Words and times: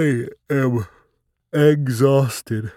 I 0.00 0.28
am 0.48 0.86
exhausted. 1.52 2.72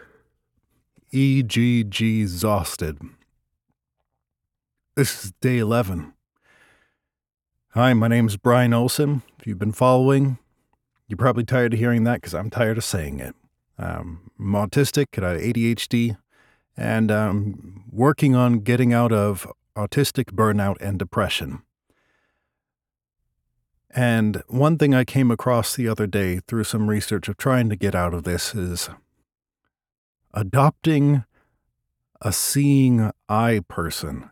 EGG 1.13 2.01
exhausted. 2.01 2.99
This 4.95 5.23
is 5.23 5.31
day 5.39 5.59
11. 5.59 6.15
Hi, 7.69 7.93
my 7.93 8.09
name's 8.09 8.35
Bryan 8.35 8.73
Olson. 8.73 9.21
If 9.39 9.47
you've 9.47 9.57
been 9.57 9.71
following, 9.71 10.37
you're 11.07 11.15
probably 11.15 11.45
tired 11.45 11.71
of 11.71 11.79
hearing 11.79 12.03
that 12.03 12.15
because 12.15 12.33
I'm 12.33 12.49
tired 12.49 12.77
of 12.77 12.83
saying 12.83 13.21
it. 13.21 13.35
Um, 13.77 14.29
I'm 14.37 14.51
autistic, 14.51 15.23
I 15.23 15.29
have 15.29 15.41
ADHD, 15.41 16.17
and 16.75 17.09
I'm 17.09 17.85
working 17.89 18.35
on 18.35 18.59
getting 18.59 18.91
out 18.91 19.13
of 19.13 19.49
autistic 19.77 20.31
burnout 20.33 20.75
and 20.81 20.99
depression. 20.99 21.61
And 23.95 24.41
one 24.47 24.77
thing 24.79 24.95
I 24.95 25.03
came 25.03 25.29
across 25.29 25.75
the 25.75 25.87
other 25.87 26.07
day 26.07 26.39
through 26.47 26.63
some 26.63 26.89
research 26.89 27.27
of 27.27 27.37
trying 27.37 27.69
to 27.69 27.75
get 27.75 27.93
out 27.93 28.13
of 28.13 28.23
this 28.23 28.55
is 28.55 28.89
adopting 30.33 31.25
a 32.19 32.33
seeing 32.33 33.11
eye 33.29 33.61
person. 33.67 34.31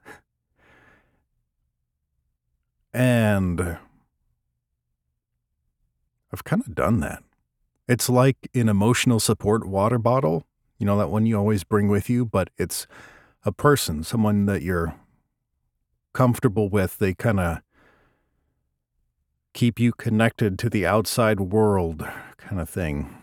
And 2.91 3.77
I've 6.33 6.43
kind 6.43 6.63
of 6.65 6.73
done 6.73 6.99
that. 7.01 7.23
It's 7.87 8.09
like 8.09 8.49
an 8.55 8.67
emotional 8.67 9.19
support 9.19 9.67
water 9.67 9.99
bottle, 9.99 10.45
you 10.79 10.87
know, 10.87 10.97
that 10.97 11.11
one 11.11 11.27
you 11.27 11.37
always 11.37 11.63
bring 11.63 11.87
with 11.87 12.09
you, 12.09 12.25
but 12.25 12.49
it's 12.57 12.87
a 13.45 13.51
person, 13.51 14.03
someone 14.03 14.47
that 14.47 14.63
you're 14.63 14.95
comfortable 16.13 16.67
with. 16.67 16.97
They 16.97 17.13
kind 17.13 17.39
of 17.39 17.61
keep 19.53 19.79
you 19.79 19.91
connected 19.91 20.57
to 20.59 20.69
the 20.69 20.85
outside 20.85 21.39
world, 21.39 22.07
kind 22.37 22.61
of 22.61 22.69
thing. 22.69 23.17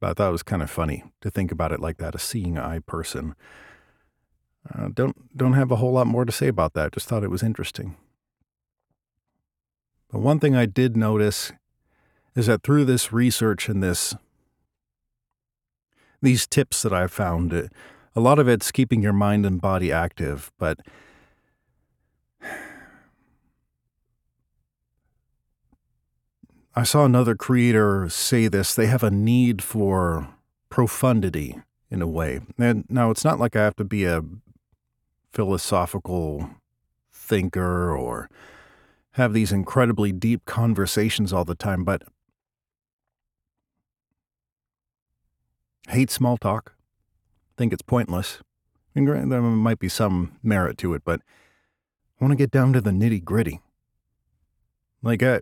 But 0.00 0.10
I 0.10 0.12
thought 0.14 0.28
it 0.28 0.32
was 0.32 0.42
kind 0.42 0.62
of 0.62 0.70
funny 0.70 1.04
to 1.20 1.30
think 1.30 1.52
about 1.52 1.72
it 1.72 1.80
like 1.80 1.98
that 1.98 2.14
a 2.14 2.18
seeing 2.18 2.58
eye 2.58 2.80
person. 2.80 3.34
Uh, 4.72 4.88
don't 4.92 5.36
don't 5.36 5.52
have 5.52 5.70
a 5.70 5.76
whole 5.76 5.92
lot 5.92 6.06
more 6.06 6.24
to 6.24 6.32
say 6.32 6.48
about 6.48 6.72
that. 6.74 6.92
Just 6.92 7.08
thought 7.08 7.24
it 7.24 7.30
was 7.30 7.42
interesting. 7.42 7.96
But 10.10 10.20
one 10.20 10.38
thing 10.38 10.54
I 10.54 10.66
did 10.66 10.96
notice 10.96 11.52
is 12.34 12.46
that 12.46 12.62
through 12.62 12.84
this 12.84 13.12
research 13.12 13.68
and 13.68 13.82
this 13.82 14.14
these 16.22 16.46
tips 16.46 16.82
that 16.82 16.92
I've 16.92 17.12
found, 17.12 17.52
a 18.16 18.20
lot 18.20 18.38
of 18.38 18.48
it's 18.48 18.72
keeping 18.72 19.02
your 19.02 19.12
mind 19.12 19.44
and 19.44 19.60
body 19.60 19.92
active, 19.92 20.50
but 20.58 20.80
I 26.76 26.82
saw 26.82 27.04
another 27.04 27.36
creator 27.36 28.08
say 28.08 28.48
this. 28.48 28.74
They 28.74 28.86
have 28.86 29.04
a 29.04 29.10
need 29.10 29.62
for 29.62 30.28
profundity 30.70 31.60
in 31.88 32.02
a 32.02 32.08
way. 32.08 32.40
And 32.58 32.84
now 32.88 33.10
it's 33.10 33.24
not 33.24 33.38
like 33.38 33.54
I 33.54 33.62
have 33.62 33.76
to 33.76 33.84
be 33.84 34.04
a 34.04 34.22
philosophical 35.32 36.50
thinker 37.12 37.96
or 37.96 38.28
have 39.12 39.32
these 39.32 39.52
incredibly 39.52 40.10
deep 40.10 40.44
conversations 40.46 41.32
all 41.32 41.44
the 41.44 41.54
time, 41.54 41.84
but 41.84 42.02
hate 45.88 46.10
small 46.10 46.36
talk. 46.36 46.74
Think 47.56 47.72
it's 47.72 47.82
pointless. 47.82 48.40
And 48.96 49.06
there 49.30 49.42
might 49.42 49.78
be 49.78 49.88
some 49.88 50.38
merit 50.42 50.76
to 50.78 50.94
it, 50.94 51.02
but 51.04 51.20
I 52.20 52.24
want 52.24 52.32
to 52.32 52.36
get 52.36 52.50
down 52.50 52.72
to 52.72 52.80
the 52.80 52.90
nitty 52.90 53.22
gritty. 53.22 53.60
Like, 55.02 55.22
I, 55.22 55.40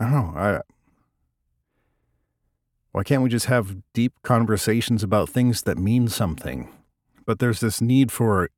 I 0.00 0.04
don't 0.04 0.12
know. 0.12 0.40
I, 0.40 0.60
why 2.92 3.04
can't 3.04 3.22
we 3.22 3.28
just 3.28 3.46
have 3.46 3.76
deep 3.92 4.14
conversations 4.22 5.02
about 5.02 5.28
things 5.28 5.62
that 5.62 5.78
mean 5.78 6.08
something? 6.08 6.70
But 7.26 7.38
there's 7.38 7.60
this 7.60 7.80
need 7.80 8.10
for 8.10 8.50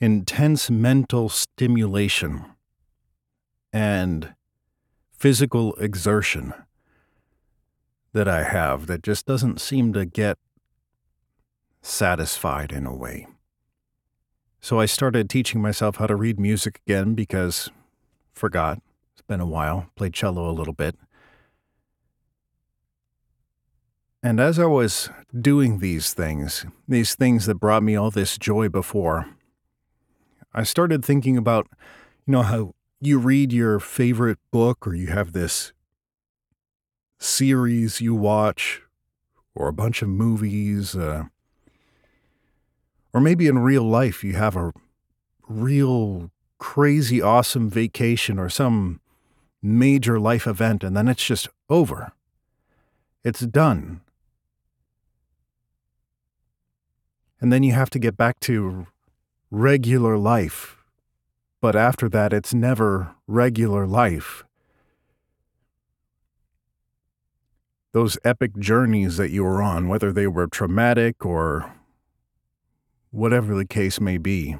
intense 0.00 0.70
mental 0.70 1.28
stimulation 1.28 2.46
and 3.72 4.34
physical 5.12 5.74
exertion 5.74 6.54
that 8.12 8.26
I 8.26 8.44
have 8.44 8.86
that 8.86 9.02
just 9.02 9.26
doesn't 9.26 9.60
seem 9.60 9.92
to 9.92 10.06
get 10.06 10.38
satisfied 11.82 12.72
in 12.72 12.86
a 12.86 12.96
way. 12.96 13.28
So 14.60 14.78
I 14.78 14.84
started 14.84 15.30
teaching 15.30 15.62
myself 15.62 15.96
how 15.96 16.06
to 16.06 16.14
read 16.14 16.38
music 16.38 16.80
again 16.86 17.14
because 17.14 17.70
forgot. 18.32 18.80
It's 19.12 19.22
been 19.22 19.40
a 19.40 19.46
while. 19.46 19.86
Played 19.96 20.12
cello 20.12 20.48
a 20.48 20.52
little 20.52 20.74
bit. 20.74 20.96
And 24.22 24.38
as 24.38 24.58
I 24.58 24.66
was 24.66 25.08
doing 25.38 25.78
these 25.78 26.12
things, 26.12 26.66
these 26.86 27.14
things 27.14 27.46
that 27.46 27.54
brought 27.54 27.82
me 27.82 27.96
all 27.96 28.10
this 28.10 28.36
joy 28.36 28.68
before, 28.68 29.28
I 30.52 30.62
started 30.64 31.02
thinking 31.02 31.38
about, 31.38 31.66
you 32.26 32.32
know, 32.32 32.42
how 32.42 32.74
you 33.00 33.18
read 33.18 33.52
your 33.52 33.80
favorite 33.80 34.38
book 34.50 34.86
or 34.86 34.94
you 34.94 35.06
have 35.06 35.32
this 35.32 35.72
series 37.18 38.02
you 38.02 38.14
watch 38.14 38.82
or 39.54 39.68
a 39.68 39.72
bunch 39.72 40.02
of 40.02 40.08
movies, 40.10 40.94
uh, 40.94 41.24
or 43.12 43.20
maybe 43.20 43.46
in 43.46 43.58
real 43.58 43.84
life, 43.84 44.22
you 44.22 44.34
have 44.34 44.56
a 44.56 44.72
real 45.48 46.30
crazy 46.58 47.20
awesome 47.20 47.68
vacation 47.68 48.38
or 48.38 48.48
some 48.48 49.00
major 49.62 50.20
life 50.20 50.46
event, 50.46 50.84
and 50.84 50.96
then 50.96 51.08
it's 51.08 51.24
just 51.24 51.48
over. 51.68 52.12
It's 53.24 53.40
done. 53.40 54.00
And 57.40 57.52
then 57.52 57.62
you 57.62 57.72
have 57.72 57.90
to 57.90 57.98
get 57.98 58.16
back 58.16 58.38
to 58.40 58.86
regular 59.50 60.16
life. 60.16 60.76
But 61.60 61.76
after 61.76 62.08
that, 62.10 62.32
it's 62.32 62.54
never 62.54 63.14
regular 63.26 63.86
life. 63.86 64.44
Those 67.92 68.18
epic 68.24 68.56
journeys 68.58 69.16
that 69.16 69.30
you 69.30 69.42
were 69.42 69.62
on, 69.62 69.88
whether 69.88 70.12
they 70.12 70.26
were 70.26 70.46
traumatic 70.46 71.26
or 71.26 71.74
whatever 73.10 73.54
the 73.54 73.66
case 73.66 74.00
may 74.00 74.18
be, 74.18 74.56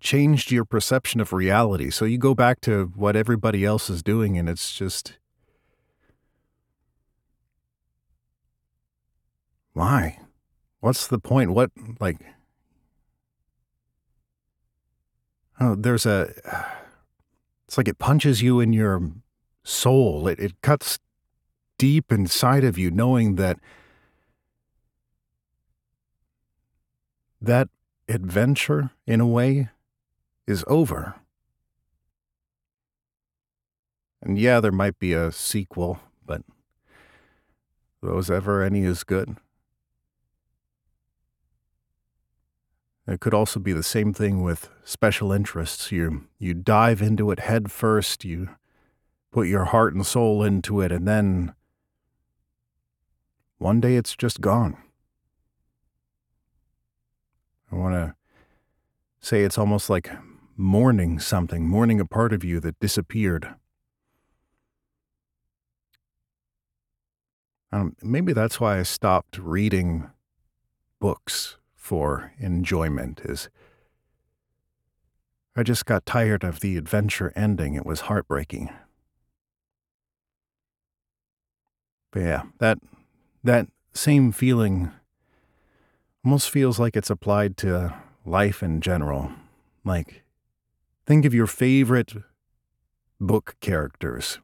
changed 0.00 0.50
your 0.50 0.64
perception 0.64 1.20
of 1.20 1.32
reality. 1.32 1.90
So 1.90 2.04
you 2.04 2.18
go 2.18 2.34
back 2.34 2.60
to 2.62 2.92
what 2.96 3.16
everybody 3.16 3.64
else 3.64 3.90
is 3.90 4.02
doing, 4.02 4.36
and 4.38 4.48
it's 4.48 4.74
just. 4.74 5.18
Why? 9.72 10.18
What's 10.80 11.06
the 11.06 11.18
point? 11.18 11.52
What, 11.52 11.70
like. 12.00 12.18
Oh, 15.60 15.74
there's 15.74 16.06
a. 16.06 16.32
It's 17.66 17.78
like 17.78 17.86
it 17.86 18.00
punches 18.00 18.42
you 18.42 18.58
in 18.58 18.72
your 18.72 19.12
soul. 19.62 20.26
It, 20.26 20.40
it 20.40 20.60
cuts 20.60 20.98
deep 21.78 22.10
inside 22.10 22.64
of 22.64 22.76
you, 22.76 22.90
knowing 22.90 23.36
that 23.36 23.60
that 27.40 27.68
adventure, 28.08 28.90
in 29.06 29.20
a 29.20 29.26
way, 29.26 29.70
is 30.46 30.64
over. 30.66 31.14
And 34.22 34.38
yeah, 34.38 34.60
there 34.60 34.72
might 34.72 34.98
be 34.98 35.12
a 35.12 35.32
sequel, 35.32 36.00
but 36.26 36.42
those 38.02 38.30
ever 38.30 38.62
any 38.62 38.82
is 38.82 39.04
good. 39.04 39.36
It 43.06 43.20
could 43.20 43.34
also 43.34 43.58
be 43.58 43.72
the 43.72 43.82
same 43.82 44.12
thing 44.12 44.42
with 44.42 44.68
special 44.84 45.32
interests. 45.32 45.90
You 45.90 46.28
you 46.38 46.54
dive 46.54 47.02
into 47.02 47.30
it 47.30 47.40
head 47.40 47.72
first, 47.72 48.24
you 48.24 48.50
put 49.32 49.48
your 49.48 49.66
heart 49.66 49.94
and 49.94 50.06
soul 50.06 50.44
into 50.44 50.80
it, 50.80 50.92
and 50.92 51.08
then 51.08 51.54
one 53.58 53.80
day 53.80 53.96
it's 53.96 54.14
just 54.14 54.40
gone. 54.40 54.76
I 57.72 57.76
want 57.76 57.94
to 57.94 58.14
say 59.20 59.42
it's 59.42 59.58
almost 59.58 59.88
like 59.88 60.10
mourning 60.56 61.18
something, 61.18 61.66
mourning 61.68 62.00
a 62.00 62.04
part 62.04 62.32
of 62.32 62.44
you 62.44 62.60
that 62.60 62.78
disappeared. 62.80 63.54
Um, 67.72 67.96
maybe 68.02 68.32
that's 68.32 68.60
why 68.60 68.78
I 68.78 68.82
stopped 68.82 69.38
reading 69.38 70.10
books 70.98 71.56
for 71.76 72.32
enjoyment 72.38 73.20
is 73.24 73.48
I 75.56 75.62
just 75.62 75.86
got 75.86 76.06
tired 76.06 76.44
of 76.44 76.60
the 76.60 76.76
adventure 76.76 77.32
ending. 77.36 77.74
It 77.74 77.86
was 77.86 78.02
heartbreaking. 78.02 78.70
But 82.12 82.20
yeah, 82.20 82.42
that 82.58 82.78
that 83.44 83.68
same 83.92 84.32
feeling 84.32 84.90
almost 86.24 86.50
feels 86.50 86.78
like 86.78 86.96
it's 86.96 87.10
applied 87.10 87.56
to 87.58 87.94
life 88.24 88.62
in 88.62 88.80
general. 88.80 89.32
Like, 89.84 90.22
Think 91.10 91.24
of 91.24 91.34
your 91.34 91.48
favorite 91.48 92.12
book 93.18 93.56
characters. 93.60 94.38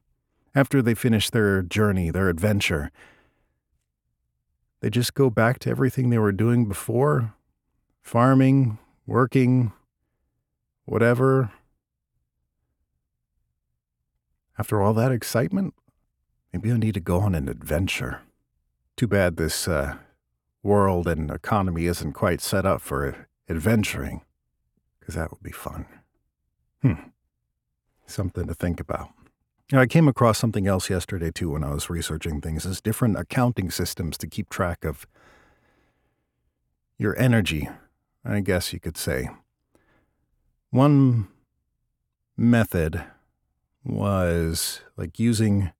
After 0.52 0.82
they 0.82 0.94
finish 0.94 1.30
their 1.30 1.62
journey, 1.62 2.10
their 2.10 2.28
adventure, 2.28 2.90
they 4.80 4.90
just 4.90 5.14
go 5.14 5.30
back 5.30 5.60
to 5.60 5.70
everything 5.70 6.10
they 6.10 6.18
were 6.18 6.32
doing 6.32 6.66
before 6.66 7.34
farming, 8.02 8.78
working, 9.06 9.72
whatever. 10.86 11.52
After 14.58 14.82
all 14.82 14.92
that 14.94 15.12
excitement, 15.12 15.72
maybe 16.52 16.72
I 16.72 16.78
need 16.78 16.94
to 16.94 17.00
go 17.00 17.20
on 17.20 17.36
an 17.36 17.48
adventure. 17.48 18.22
Too 18.96 19.06
bad 19.06 19.36
this 19.36 19.68
uh, 19.68 19.98
world 20.66 21.06
and 21.06 21.30
economy 21.30 21.86
isn't 21.86 22.12
quite 22.12 22.40
set 22.40 22.66
up 22.66 22.82
for 22.82 23.28
adventuring, 23.48 24.22
because 24.98 25.14
that 25.14 25.30
would 25.30 25.42
be 25.42 25.52
fun. 25.52 25.86
Hmm. 26.82 27.10
Something 28.06 28.46
to 28.46 28.54
think 28.54 28.80
about. 28.80 29.10
Now, 29.72 29.80
I 29.80 29.86
came 29.86 30.06
across 30.06 30.38
something 30.38 30.66
else 30.66 30.90
yesterday 30.90 31.30
too 31.30 31.50
when 31.50 31.64
I 31.64 31.72
was 31.72 31.90
researching 31.90 32.40
things 32.40 32.66
is 32.66 32.80
different 32.80 33.16
accounting 33.18 33.70
systems 33.70 34.16
to 34.18 34.28
keep 34.28 34.48
track 34.48 34.84
of 34.84 35.06
your 36.98 37.18
energy, 37.18 37.68
I 38.24 38.40
guess 38.40 38.72
you 38.72 38.78
could 38.78 38.96
say. 38.96 39.28
One 40.70 41.28
method 42.36 43.02
was 43.84 44.82
like 44.96 45.18
using 45.18 45.72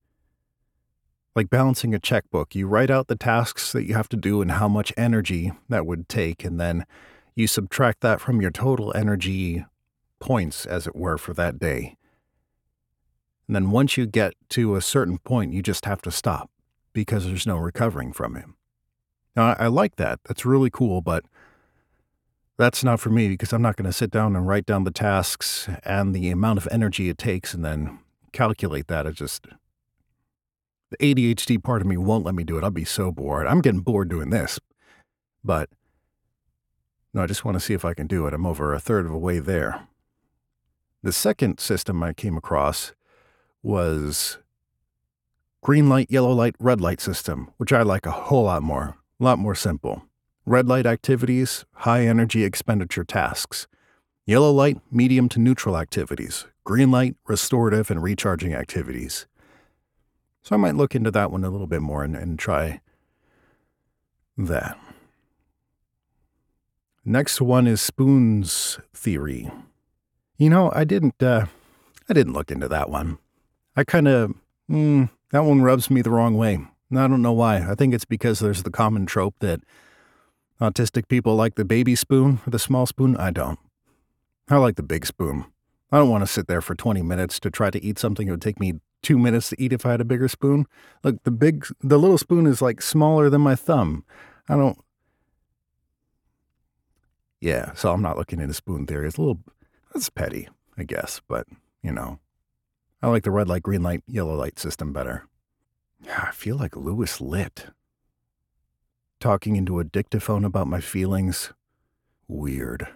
like 1.36 1.50
balancing 1.50 1.94
a 1.94 1.98
checkbook. 1.98 2.54
You 2.54 2.66
write 2.66 2.90
out 2.90 3.08
the 3.08 3.14
tasks 3.14 3.70
that 3.72 3.84
you 3.84 3.94
have 3.94 4.08
to 4.08 4.16
do 4.16 4.40
and 4.40 4.52
how 4.52 4.68
much 4.68 4.92
energy 4.96 5.52
that 5.68 5.86
would 5.86 6.08
take 6.08 6.42
and 6.44 6.58
then 6.58 6.86
you 7.34 7.46
subtract 7.46 8.00
that 8.00 8.20
from 8.20 8.40
your 8.40 8.50
total 8.50 8.96
energy 8.96 9.66
points 10.18 10.64
as 10.64 10.86
it 10.86 10.96
were 10.96 11.18
for 11.18 11.34
that 11.34 11.58
day. 11.58 11.96
And 13.46 13.54
then 13.54 13.70
once 13.70 13.98
you 13.98 14.06
get 14.06 14.32
to 14.50 14.74
a 14.74 14.80
certain 14.80 15.18
point, 15.18 15.52
you 15.52 15.62
just 15.62 15.84
have 15.84 16.00
to 16.02 16.10
stop 16.10 16.50
because 16.94 17.26
there's 17.26 17.46
no 17.46 17.58
recovering 17.58 18.14
from 18.14 18.36
it. 18.36 18.46
Now, 19.36 19.48
I, 19.48 19.64
I 19.64 19.66
like 19.66 19.96
that. 19.96 20.20
That's 20.24 20.46
really 20.46 20.70
cool, 20.70 21.02
but 21.02 21.24
that's 22.56 22.82
not 22.82 22.98
for 22.98 23.10
me 23.10 23.28
because 23.28 23.52
I'm 23.52 23.60
not 23.60 23.76
going 23.76 23.84
to 23.84 23.92
sit 23.92 24.10
down 24.10 24.34
and 24.34 24.48
write 24.48 24.64
down 24.64 24.84
the 24.84 24.90
tasks 24.90 25.68
and 25.84 26.14
the 26.14 26.30
amount 26.30 26.58
of 26.58 26.66
energy 26.70 27.10
it 27.10 27.18
takes 27.18 27.52
and 27.52 27.62
then 27.62 27.98
calculate 28.32 28.88
that. 28.88 29.06
It 29.06 29.14
just, 29.14 29.46
the 30.90 30.96
ADHD 30.98 31.62
part 31.62 31.82
of 31.82 31.88
me 31.88 31.96
won't 31.96 32.24
let 32.24 32.34
me 32.34 32.44
do 32.44 32.56
it. 32.58 32.64
I'll 32.64 32.70
be 32.70 32.84
so 32.84 33.10
bored. 33.10 33.46
I'm 33.46 33.60
getting 33.60 33.80
bored 33.80 34.08
doing 34.08 34.30
this. 34.30 34.58
But 35.42 35.68
no, 37.12 37.22
I 37.22 37.26
just 37.26 37.44
want 37.44 37.56
to 37.56 37.60
see 37.60 37.74
if 37.74 37.84
I 37.84 37.94
can 37.94 38.06
do 38.06 38.26
it. 38.26 38.34
I'm 38.34 38.46
over 38.46 38.74
a 38.74 38.80
third 38.80 39.06
of 39.06 39.12
the 39.12 39.18
way 39.18 39.38
there. 39.38 39.88
The 41.02 41.12
second 41.12 41.60
system 41.60 42.02
I 42.02 42.12
came 42.12 42.36
across 42.36 42.92
was 43.62 44.38
green 45.62 45.88
light, 45.88 46.10
yellow 46.10 46.32
light, 46.32 46.54
red 46.58 46.80
light 46.80 47.00
system, 47.00 47.50
which 47.56 47.72
I 47.72 47.82
like 47.82 48.06
a 48.06 48.10
whole 48.10 48.44
lot 48.44 48.62
more, 48.62 48.96
a 49.20 49.24
lot 49.24 49.38
more 49.38 49.54
simple. 49.54 50.02
Red 50.44 50.68
light 50.68 50.86
activities, 50.86 51.64
high 51.72 52.06
energy 52.06 52.44
expenditure 52.44 53.04
tasks. 53.04 53.66
Yellow 54.26 54.52
light, 54.52 54.78
medium 54.90 55.28
to 55.30 55.40
neutral 55.40 55.76
activities. 55.76 56.46
Green 56.64 56.90
light, 56.90 57.16
restorative 57.26 57.90
and 57.90 58.02
recharging 58.02 58.54
activities. 58.54 59.26
So 60.46 60.54
I 60.54 60.58
might 60.58 60.76
look 60.76 60.94
into 60.94 61.10
that 61.10 61.32
one 61.32 61.42
a 61.42 61.50
little 61.50 61.66
bit 61.66 61.82
more 61.82 62.04
and, 62.04 62.14
and 62.14 62.38
try 62.38 62.80
that. 64.38 64.78
Next 67.04 67.40
one 67.40 67.66
is 67.66 67.80
Spoon's 67.80 68.78
theory. 68.94 69.50
You 70.38 70.48
know, 70.48 70.70
I 70.72 70.84
didn't 70.84 71.20
uh, 71.20 71.46
I 72.08 72.12
didn't 72.12 72.34
look 72.34 72.52
into 72.52 72.68
that 72.68 72.88
one. 72.88 73.18
I 73.74 73.82
kind 73.82 74.06
of, 74.06 74.34
mm, 74.70 75.10
that 75.32 75.42
one 75.42 75.62
rubs 75.62 75.90
me 75.90 76.00
the 76.00 76.10
wrong 76.10 76.36
way. 76.36 76.60
I 76.92 77.08
don't 77.08 77.22
know 77.22 77.32
why. 77.32 77.68
I 77.68 77.74
think 77.74 77.92
it's 77.92 78.04
because 78.04 78.38
there's 78.38 78.62
the 78.62 78.70
common 78.70 79.04
trope 79.04 79.34
that 79.40 79.62
autistic 80.60 81.08
people 81.08 81.34
like 81.34 81.56
the 81.56 81.64
baby 81.64 81.96
spoon 81.96 82.38
or 82.46 82.50
the 82.50 82.60
small 82.60 82.86
spoon. 82.86 83.16
I 83.16 83.32
don't. 83.32 83.58
I 84.48 84.58
like 84.58 84.76
the 84.76 84.84
big 84.84 85.06
spoon. 85.06 85.46
I 85.90 85.98
don't 85.98 86.10
want 86.10 86.22
to 86.22 86.32
sit 86.32 86.46
there 86.46 86.60
for 86.60 86.76
20 86.76 87.02
minutes 87.02 87.40
to 87.40 87.50
try 87.50 87.70
to 87.70 87.82
eat 87.82 87.98
something 87.98 88.28
it 88.28 88.30
would 88.30 88.42
take 88.42 88.60
me 88.60 88.74
two 89.06 89.16
minutes 89.16 89.50
to 89.50 89.62
eat 89.62 89.72
if 89.72 89.86
I 89.86 89.92
had 89.92 90.00
a 90.00 90.04
bigger 90.04 90.26
spoon. 90.26 90.66
Look, 91.04 91.22
the 91.22 91.30
big, 91.30 91.64
the 91.80 91.96
little 91.96 92.18
spoon 92.18 92.44
is 92.44 92.60
like 92.60 92.82
smaller 92.82 93.30
than 93.30 93.40
my 93.40 93.54
thumb. 93.54 94.04
I 94.48 94.56
don't. 94.56 94.76
Yeah, 97.40 97.72
so 97.74 97.92
I'm 97.92 98.02
not 98.02 98.18
looking 98.18 98.40
into 98.40 98.52
spoon 98.52 98.84
theory. 98.84 99.06
It's 99.06 99.16
a 99.16 99.20
little, 99.20 99.38
that's 99.94 100.10
petty, 100.10 100.48
I 100.76 100.82
guess, 100.82 101.20
but 101.28 101.46
you 101.84 101.92
know. 101.92 102.18
I 103.00 103.06
like 103.06 103.22
the 103.22 103.30
red 103.30 103.48
light, 103.48 103.62
green 103.62 103.84
light, 103.84 104.02
yellow 104.08 104.34
light 104.34 104.58
system 104.58 104.92
better. 104.92 105.28
I 106.10 106.32
feel 106.32 106.56
like 106.56 106.74
Louis 106.74 107.20
Litt. 107.20 107.66
Talking 109.20 109.54
into 109.54 109.78
a 109.78 109.84
dictaphone 109.84 110.44
about 110.44 110.66
my 110.66 110.80
feelings. 110.80 111.52
Weird. 112.26 112.88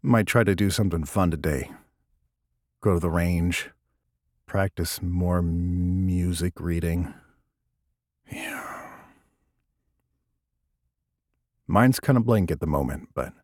Might 0.00 0.26
try 0.26 0.44
to 0.44 0.54
do 0.54 0.70
something 0.70 1.04
fun 1.04 1.30
today. 1.30 1.70
Go 2.80 2.94
to 2.94 3.00
the 3.00 3.10
range. 3.10 3.68
Practice 4.48 5.02
more 5.02 5.42
music 5.42 6.58
reading. 6.58 7.12
Yeah. 8.32 8.64
Mine's 11.66 12.00
kind 12.00 12.16
of 12.16 12.24
blank 12.24 12.50
at 12.50 12.58
the 12.58 12.66
moment, 12.66 13.10
but 13.14 13.34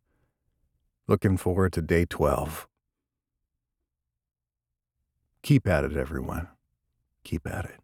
looking 1.06 1.37
forward 1.37 1.75
to 1.75 1.83
day 1.83 2.06
12. 2.06 2.67
Keep 5.43 5.69
at 5.69 5.85
it, 5.85 5.95
everyone. 5.95 6.49
Keep 7.23 7.47
at 7.49 7.67
it. 7.67 7.84